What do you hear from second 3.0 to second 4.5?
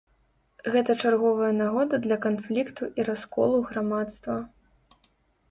расколу грамадства.